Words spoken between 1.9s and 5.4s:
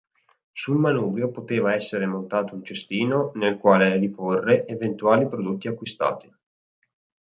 montato un cestino nel quale riporre eventuali